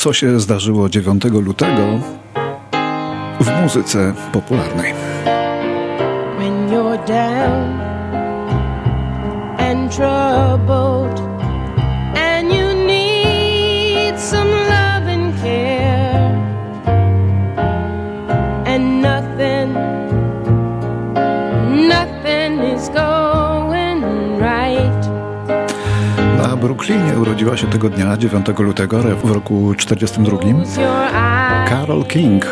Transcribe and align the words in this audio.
co 0.00 0.12
się 0.12 0.40
zdarzyło 0.40 0.88
9 0.88 1.24
lutego 1.24 1.82
w 3.40 3.62
muzyce 3.62 4.14
popularnej. 4.32 4.94
When 6.38 6.68
you're 6.68 7.06
down 7.06 7.80
and 9.58 9.96
troubled 9.96 11.09
Brooklynie 26.60 27.18
urodziła 27.20 27.56
się 27.56 27.66
tego 27.66 27.88
dnia 27.88 28.16
9 28.16 28.46
lutego 28.58 28.98
w 28.98 29.30
roku 29.30 29.74
42 29.76 30.36
Carol 31.68 32.04
King, 32.04 32.46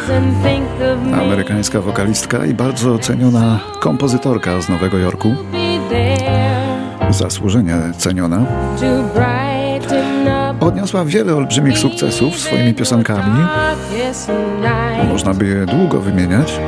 amerykańska 1.15 1.81
wokalistka 1.81 2.47
i 2.47 2.55
bardzo 2.55 2.99
ceniona 2.99 3.61
kompozytorka 3.81 4.61
z 4.61 4.69
Nowego 4.69 4.99
Jorku. 4.99 5.35
Zasłużenie 7.11 7.77
ceniona. 7.99 8.47
Odniosła 10.61 11.05
wiele 11.05 11.35
olbrzymich 11.35 11.79
sukcesów 11.79 12.39
swoimi 12.39 12.75
piosenkami. 12.75 13.45
Można 15.09 15.35
by 15.35 15.47
je 15.47 15.67
długo 15.67 16.01
wymieniać. 16.01 16.61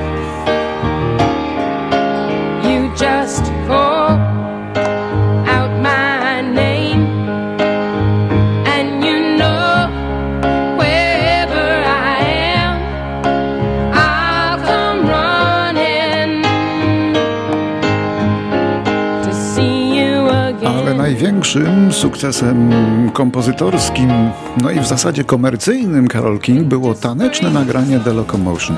Największym 21.41 21.93
sukcesem 21.93 22.71
kompozytorskim, 23.13 24.11
no 24.63 24.71
i 24.71 24.81
w 24.81 24.87
zasadzie 24.87 25.25
komercyjnym 25.25 26.09
Carol 26.09 26.39
King 26.39 26.63
było 26.63 26.95
taneczne 26.95 27.51
nagranie 27.51 28.01
The 28.01 28.13
Locomotion. 28.13 28.77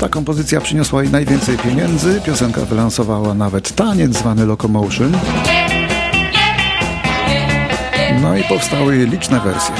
Ta 0.00 0.08
kompozycja 0.08 0.60
przyniosła 0.60 1.02
jej 1.02 1.12
najwięcej 1.12 1.58
pieniędzy, 1.58 2.20
piosenka 2.24 2.60
wylansowała 2.60 3.34
nawet 3.34 3.74
taniec 3.74 4.18
zwany 4.18 4.46
Locomotion. 4.46 5.12
No 8.22 8.36
i 8.36 8.44
powstały 8.44 9.06
liczne 9.06 9.40
wersje. 9.40 9.74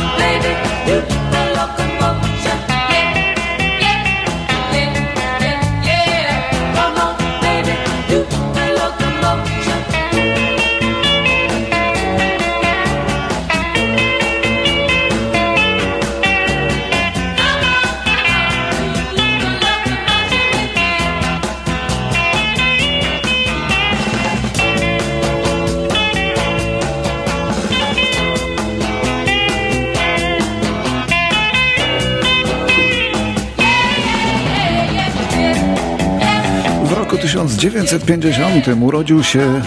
Roku 37.14 37.23
1950 37.23 38.69
urodził 38.80 39.23
się 39.23 39.63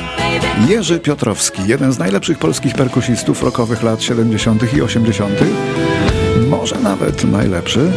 Jerzy 0.70 1.00
Piotrowski, 1.00 1.62
jeden 1.68 1.92
z 1.92 2.00
najlepszych 2.00 2.40
polskich 2.40 2.74
perkusistów 2.74 3.44
rockowych 3.44 3.84
lat 3.84 4.02
70. 4.04 4.74
i 4.74 4.82
80. 4.82 5.40
Może 6.50 6.80
nawet 6.80 7.24
najlepszy. 7.24 7.92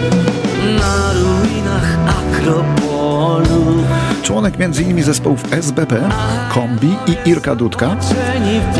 Na 0.79 1.13
ruinach 1.13 1.99
Akropolu 2.09 3.85
Członek 4.23 4.55
m.in. 4.59 5.03
zespołów 5.03 5.53
SBP, 5.53 6.09
Kombi 6.49 6.97
i 7.07 7.29
Irka 7.29 7.55
Dudka. 7.55 7.97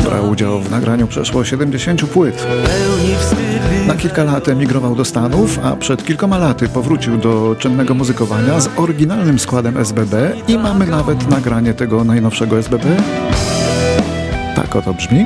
Brał 0.03 0.29
udział 0.29 0.59
w 0.59 0.71
nagraniu 0.71 1.07
przeszło 1.07 1.45
70 1.45 2.05
płyt. 2.05 2.47
Na 3.87 3.95
kilka 3.95 4.23
lat 4.23 4.47
emigrował 4.47 4.95
do 4.95 5.05
Stanów, 5.05 5.59
a 5.63 5.75
przed 5.75 6.05
kilkoma 6.05 6.37
laty 6.37 6.69
powrócił 6.69 7.17
do 7.17 7.55
czynnego 7.59 7.93
muzykowania 7.93 8.59
z 8.59 8.69
oryginalnym 8.77 9.39
składem 9.39 9.77
SBB 9.77 10.33
i 10.47 10.57
mamy 10.57 10.85
nawet 10.85 11.29
nagranie 11.29 11.73
tego 11.73 12.03
najnowszego 12.03 12.59
SBB. 12.59 12.85
Tak 14.55 14.75
oto 14.75 14.93
brzmi. 14.93 15.25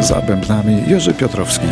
Za 0.00 0.20
bębnami 0.20 0.82
Jerzy 0.86 1.14
Piotrowski. 1.14 1.66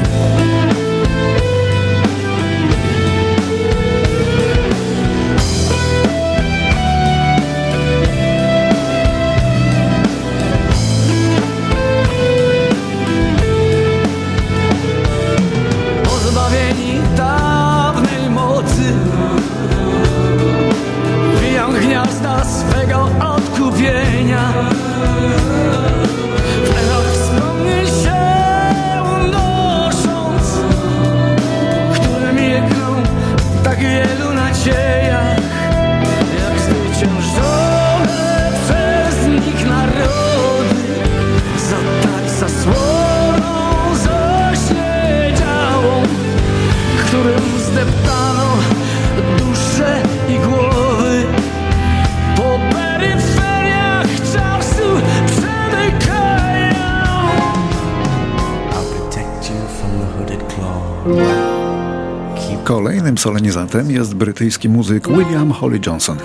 Kolejnym 63.11 63.23
solenizantem 63.23 63.91
jest 63.91 64.15
brytyjski 64.15 64.69
muzyk 64.69 65.09
William 65.09 65.53
Holly 65.53 65.81
Johnson. 65.87 66.19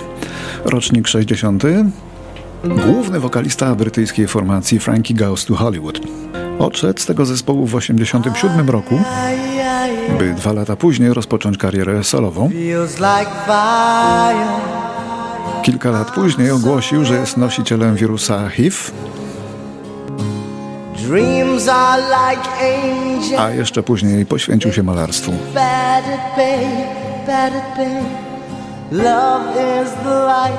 Rocznik 0.64 1.08
60. 1.08 1.62
Główny 2.64 3.20
wokalista 3.20 3.74
brytyjskiej 3.74 4.28
formacji 4.28 4.78
Frankie 4.78 5.14
Goes 5.14 5.44
to 5.44 5.54
Hollywood. 5.54 6.00
Odszedł 6.58 7.00
z 7.00 7.06
tego 7.06 7.26
zespołu 7.26 7.66
w 7.66 7.80
1987 7.80 8.70
roku, 8.70 9.00
by 10.18 10.34
dwa 10.34 10.52
lata 10.52 10.76
później 10.76 11.14
rozpocząć 11.14 11.58
karierę 11.58 12.04
solową. 12.04 12.50
Kilka 15.62 15.90
lat 15.90 16.10
później 16.10 16.50
ogłosił, 16.50 17.04
że 17.04 17.14
jest 17.14 17.36
nosicielem 17.36 17.96
wirusa 17.96 18.48
HIV 18.48 18.76
a 23.38 23.50
jeszcze 23.50 23.82
później 23.82 24.26
poświęcił 24.26 24.72
się 24.72 24.82
malarstwu. 24.82 25.32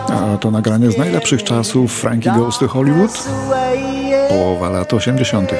A 0.09 0.37
to 0.37 0.51
nagranie 0.51 0.91
z 0.91 0.97
najlepszych 0.97 1.43
czasów 1.43 1.91
Frankie 1.91 2.31
Goes 2.31 2.57
to 2.59 2.67
Hollywood, 2.67 3.11
połowa 4.29 4.69
lat 4.69 4.93
80. 4.93 5.51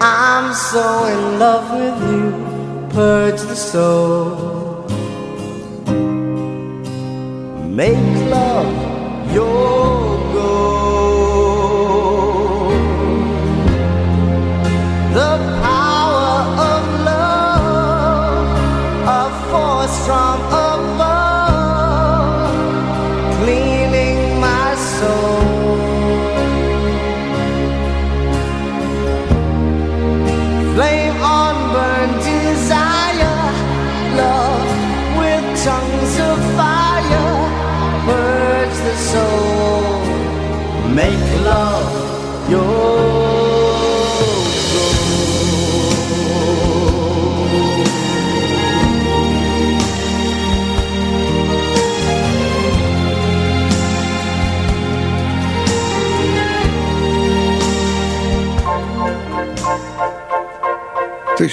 I'm 0.00 0.54
so 0.54 1.08
in 1.08 1.38
love 1.38 1.64
with 1.72 2.12
you, 2.12 2.32
purge 2.94 3.42
the 3.42 3.56
soul. 3.56 4.26
Make 7.68 8.30
love 8.30 8.81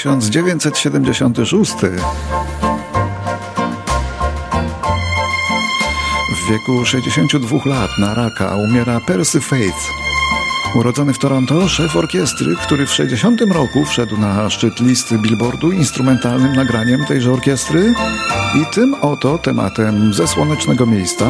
1976. 0.04 1.74
W 6.36 6.50
wieku 6.50 6.86
62 6.86 7.58
lat 7.66 7.90
na 7.98 8.14
raka 8.14 8.56
umiera 8.56 9.00
Percy 9.00 9.42
Faith. 9.42 9.92
Urodzony 10.76 11.14
w 11.14 11.20
Toronto, 11.20 11.70
szef 11.70 11.96
orkiestry, 11.96 12.56
który 12.56 12.86
w 12.86 12.94
60 12.94 13.42
roku 13.42 13.86
wszedł 13.86 14.18
na 14.18 14.50
szczyt 14.50 14.80
listy 14.80 15.18
Billboardu 15.18 15.72
instrumentalnym 15.72 16.54
nagraniem 16.54 17.06
tejże 17.06 17.32
orkiestry 17.32 17.94
i 18.56 18.74
tym 18.74 18.96
oto 19.02 19.38
tematem 19.38 20.14
ze 20.14 20.28
słonecznego 20.28 20.86
miejsca, 20.86 21.26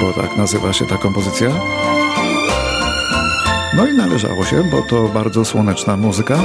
bo 0.00 0.12
tak 0.12 0.36
nazywa 0.36 0.72
się 0.72 0.86
ta 0.86 0.96
kompozycja, 0.96 1.50
no 3.78 3.86
i 3.86 3.94
należało 3.94 4.44
się, 4.44 4.64
bo 4.70 4.82
to 4.82 5.08
bardzo 5.08 5.44
słoneczna 5.44 5.96
muzyka. 5.96 6.38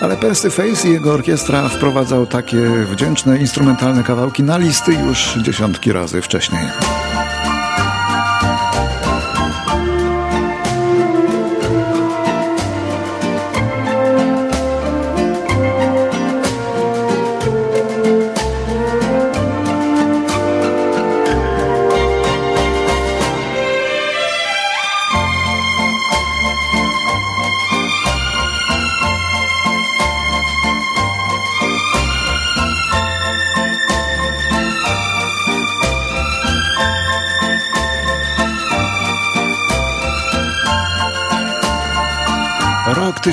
Ale 0.00 0.16
Percy 0.16 0.50
Face 0.50 0.88
i 0.88 0.92
jego 0.92 1.12
orkiestra 1.12 1.68
wprowadzał 1.68 2.26
takie 2.26 2.70
wdzięczne 2.92 3.38
instrumentalne 3.38 4.02
kawałki 4.02 4.42
na 4.42 4.58
listy 4.58 4.92
już 4.94 5.38
dziesiątki 5.42 5.92
razy 5.92 6.22
wcześniej. 6.22 6.62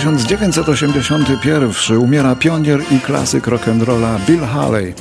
1981 0.02 1.98
umiera 1.98 2.36
pionier 2.36 2.82
i 2.92 3.00
klasyk 3.00 3.48
rock'n'rolla 3.48 4.18
Bill 4.28 4.46
Haley. 4.46 4.94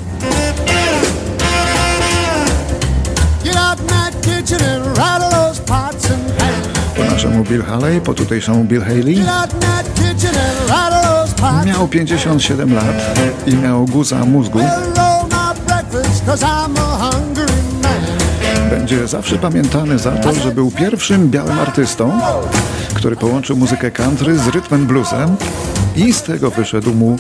Po 6.97 7.05
naszemu 7.05 7.45
Bill 7.45 7.63
Haley, 7.63 8.01
po 8.01 8.15
tutejszemu 8.15 8.65
Bill 8.65 8.83
Haley 8.83 9.25
miał 11.65 11.89
57 11.89 12.75
lat 12.75 13.21
i 13.47 13.55
miał 13.55 13.85
guza 13.85 14.25
mózgu. 14.25 14.61
Będzie 18.91 19.09
zawsze 19.09 19.39
pamiętany 19.39 19.99
za 19.99 20.11
to, 20.11 20.33
że 20.33 20.53
był 20.53 20.71
pierwszym 20.71 21.31
białym 21.31 21.59
artystą, 21.59 22.21
który 22.95 23.17
połączył 23.17 23.57
muzykę 23.57 23.91
country 23.91 24.39
z 24.39 24.47
rytmem 24.47 24.87
bluesem 24.87 25.37
i 25.97 26.13
z 26.13 26.23
tego 26.23 26.51
wyszedł 26.51 26.95
mu 26.95 27.19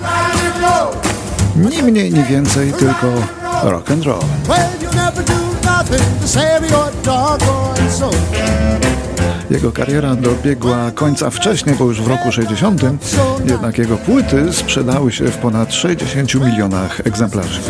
ni 1.57 1.83
mniej, 1.83 2.13
ni 2.13 2.25
więcej, 2.25 2.73
tylko 2.73 3.13
rock 3.63 3.91
and 3.91 4.05
roll. 4.05 4.21
Jego 9.51 9.73
kariera 9.73 10.15
dobiegła 10.15 10.91
końca 10.91 11.31
wcześniej, 11.31 11.77
bo 11.77 11.85
już 11.85 12.01
w 12.01 12.07
roku 12.07 12.33
60, 12.33 12.83
jednak 13.45 13.79
jego 13.79 13.97
płyty 13.97 14.53
sprzedały 14.53 15.13
się 15.13 15.25
w 15.25 15.37
ponad 15.37 15.75
60 15.75 16.35
milionach 16.35 17.01
egzemplarzy. 17.01 17.61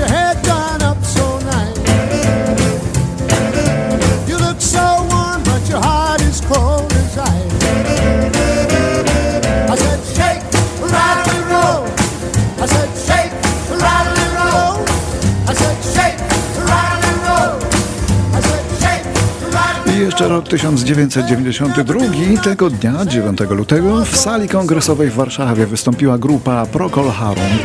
Jeszcze 20.20 20.34
rok 20.34 20.48
1992. 20.48 22.00
Tego 22.42 22.70
dnia, 22.70 23.06
9 23.06 23.40
lutego, 23.50 24.04
w 24.04 24.16
sali 24.16 24.48
kongresowej 24.48 25.10
w 25.10 25.14
Warszawie 25.14 25.66
wystąpiła 25.66 26.18
grupa 26.18 26.66
Procol 26.66 27.10
Harum, 27.10 27.58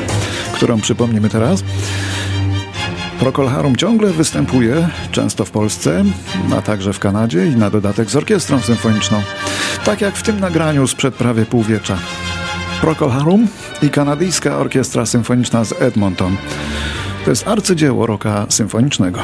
którą 0.54 0.82
przypomnimy 0.82 1.30
teraz. 1.30 1.64
Procol 3.20 3.48
Harum 3.48 3.76
ciągle 3.76 4.14
występuje, 4.14 4.90
często 5.12 5.46
w 5.46 5.52
Polsce, 5.52 6.04
a 6.58 6.62
także 6.62 6.94
w 6.94 7.00
Kanadzie 7.00 7.48
i 7.48 7.56
na 7.56 7.70
dodatek 7.70 8.10
z 8.10 8.16
orkiestrą 8.16 8.62
symfoniczną. 8.62 9.22
Tak 9.86 10.02
jak 10.02 10.16
w 10.16 10.24
tym 10.24 10.40
nagraniu 10.40 10.88
sprzed 10.88 11.16
prawie 11.16 11.46
półwiecza. 11.46 11.98
Procol 12.82 13.10
Harum 13.10 13.48
i 13.82 13.90
kanadyjska 13.90 14.58
orkiestra 14.58 15.06
symfoniczna 15.06 15.64
z 15.64 15.82
Edmonton. 15.82 16.38
To 17.26 17.30
jest 17.30 17.48
arcydzieło 17.48 18.06
roka 18.06 18.46
symfonicznego. 18.50 19.20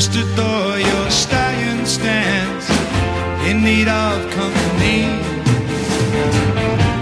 Conquistador, 0.00 0.78
your 0.78 1.10
stallion 1.10 1.84
stands 1.84 2.70
in 3.46 3.62
need 3.62 3.86
of 3.86 4.30
company. 4.30 5.02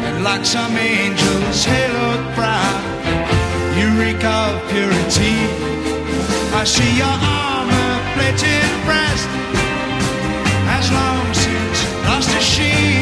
And 0.02 0.25
like 0.25 0.45
some 0.45 0.73
angel's 0.73 1.64
haloed 1.64 2.35
brow, 2.35 2.75
you 3.78 3.87
reek 4.02 4.25
of 4.25 4.69
purity. 4.69 5.38
I 6.59 6.64
see 6.64 6.97
your 6.97 7.07
armor 7.07 7.90
plated 8.14 8.69
breast 8.85 9.28
has 10.67 10.90
long 10.90 11.33
since 11.35 11.78
lost 12.05 12.35
its 12.35 12.45
sheen. 12.45 12.98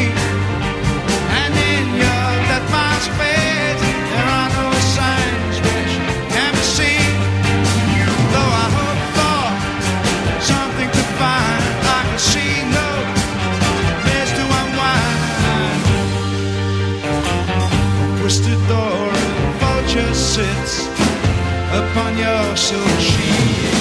Upon 21.97 22.19
your 22.19 22.57
silk 22.57 23.01
sheet. 23.01 23.75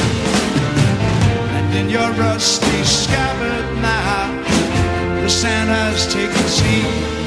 And 1.58 1.76
in 1.76 1.90
your 1.90 2.10
rusty 2.14 2.84
scabbard 2.84 3.82
now, 3.82 5.22
the 5.22 5.30
sand 5.30 5.70
has 5.70 6.14
taken 6.14 6.48
seed. 6.48 7.25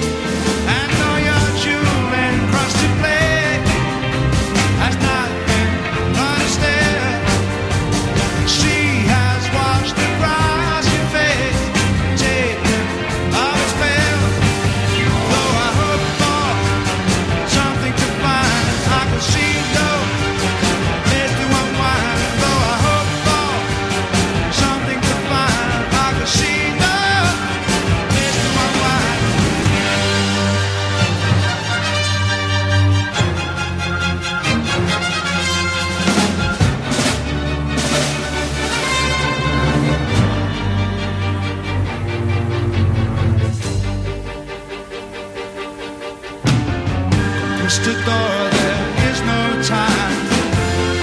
conquistador. 47.69 48.51
There 48.51 49.11
is 49.11 49.21
no 49.21 49.63
time. 49.63 50.19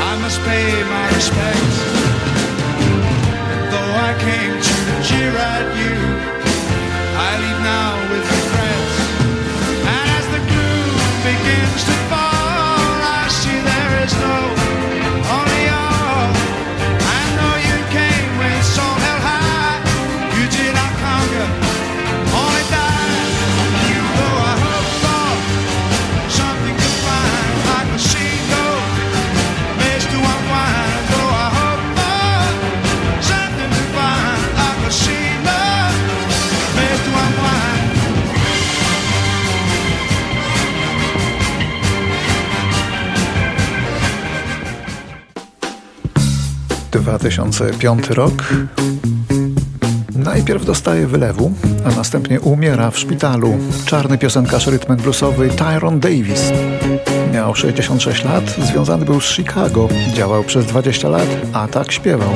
I 0.10 0.18
must 0.22 0.40
pay 0.42 0.84
my 0.84 1.08
respects. 1.14 1.78
Though 3.72 3.94
I 4.08 4.16
came 4.20 4.56
to 4.68 4.78
jeer 5.08 5.38
at 5.38 5.68
you. 5.78 6.05
2005 47.00 48.10
rok. 48.10 48.34
Najpierw 50.16 50.66
dostaje 50.66 51.08
wylewu, 51.08 51.54
a 51.86 51.96
następnie 51.96 52.42
umiera 52.42 52.92
w 52.92 53.00
szpitalu. 53.00 53.58
Czarny 53.86 54.18
piosenkarz 54.18 54.68
rytm 54.68 54.96
bluesowy 54.96 55.50
Tyron 55.50 56.00
Davis. 56.00 56.52
Miał 57.34 57.56
66 57.56 58.24
lat, 58.24 58.56
związany 58.60 59.06
był 59.06 59.22
z 59.22 59.36
Chicago, 59.36 59.88
działał 60.14 60.44
przez 60.44 60.66
20 60.66 61.10
lat, 61.10 61.28
a 61.54 61.68
tak 61.68 61.92
śpiewał. 61.92 62.30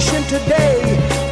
Wishing 0.00 0.24
today 0.28 0.80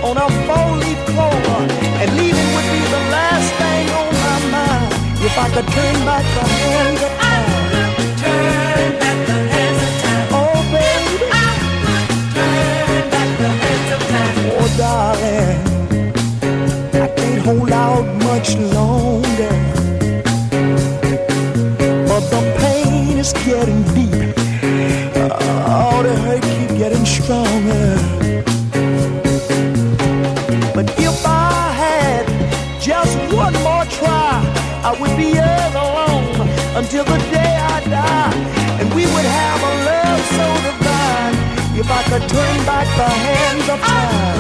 on 0.03 0.19
a 0.19 0.29
four-leaf 0.45 0.99
clover, 1.07 1.61
and 2.01 2.09
leaving 2.19 2.49
would 2.55 2.69
be 2.77 2.83
the 2.97 3.03
last 3.17 3.49
thing 3.61 3.89
on 3.97 4.13
my 4.27 4.39
mind. 4.57 4.93
If 5.25 5.39
I 5.39 5.49
could 5.55 5.69
turn 5.69 5.95
back 6.05 6.25
the 6.37 6.45
hands 6.47 7.28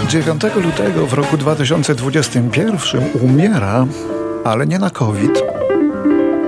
9 0.08 0.42
lutego 0.64 1.06
w 1.06 1.12
roku 1.12 1.37
2021 1.37 3.02
umiera, 3.23 3.87
ale 4.44 4.66
nie 4.66 4.78
na 4.78 4.90
COVID. 4.90 5.42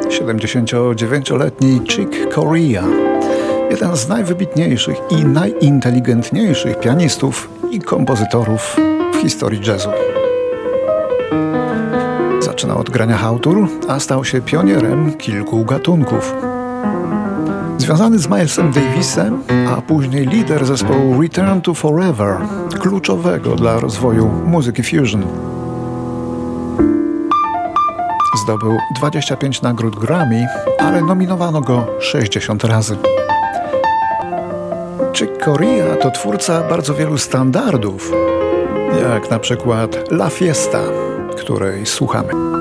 79-letni 0.09 1.81
Chick 1.89 2.35
Corea. 2.35 2.85
Jeden 3.71 3.97
z 3.97 4.09
najwybitniejszych 4.09 4.97
i 5.11 5.25
najinteligentniejszych 5.25 6.81
pianistów 6.81 7.51
i 7.71 7.81
kompozytorów 7.81 8.77
w 9.15 9.17
historii 9.17 9.61
jazzu. 9.67 9.91
Zaczynał 12.41 12.79
od 12.79 12.91
grania 12.91 13.17
hałtur, 13.17 13.69
a 13.89 14.01
stał 14.01 14.25
się 14.25 14.41
pionierem 14.41 15.17
kilku 15.17 15.65
gatunków. 15.65 16.35
Związany 17.91 18.19
z 18.19 18.29
Milesem 18.29 18.73
Davisem, 18.73 19.43
a 19.77 19.81
później 19.81 20.27
lider 20.27 20.67
zespołu 20.67 21.23
Return 21.23 21.61
to 21.61 21.75
Forever, 21.75 22.37
kluczowego 22.81 23.55
dla 23.55 23.81
rozwoju 23.81 24.31
muzyki 24.47 24.83
fusion. 24.83 25.27
Zdobył 28.43 28.79
25 28.97 29.63
nagród 29.63 29.97
Grammy, 29.97 30.47
ale 30.79 31.03
nominowano 31.03 31.61
go 31.61 31.87
60 32.01 32.65
razy. 32.65 32.97
Chick 35.13 35.45
Corea 35.45 35.97
to 35.97 36.11
twórca 36.11 36.63
bardzo 36.69 36.95
wielu 36.95 37.19
standardów, 37.19 38.13
jak 39.03 39.31
na 39.31 39.39
przykład 39.39 40.13
La 40.13 40.31
Fiesta, 40.31 40.81
której 41.37 41.87
słuchamy. 41.87 42.60